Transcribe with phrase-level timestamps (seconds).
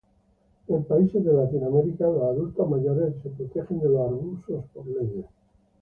[0.67, 5.25] En paises de Latinoamerica los adultos mayores son protegidos de los abusos por leyes.